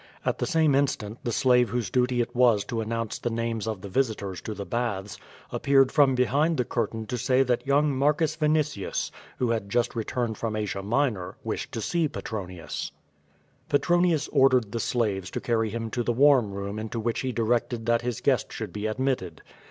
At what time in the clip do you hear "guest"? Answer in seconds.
18.21-18.51